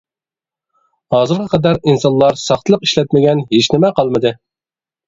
ھازىرغا 1.17 1.45
قەدەر 1.53 1.79
ئىنسانلار 1.91 2.41
ساختىلىق 2.47 2.89
ئىشلەتمىگەن 2.89 3.47
ھېچنېمە 3.55 3.97
قالمىدى. 4.03 4.39